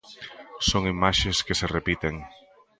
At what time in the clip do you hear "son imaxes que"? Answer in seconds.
0.69-1.57